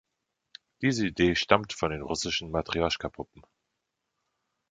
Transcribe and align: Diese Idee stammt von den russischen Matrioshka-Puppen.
Diese 0.81 1.05
Idee 1.05 1.35
stammt 1.35 1.73
von 1.73 1.91
den 1.91 2.01
russischen 2.01 2.49
Matrioshka-Puppen. 2.49 3.43